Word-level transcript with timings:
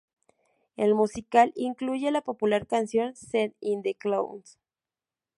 El 0.77 0.95
musical 0.95 1.51
incluye 1.55 2.09
la 2.09 2.21
popular 2.21 2.65
canción 2.65 3.15
"Send 3.15 3.53
in 3.59 3.83
the 3.83 3.93
Clowns". 3.93 4.57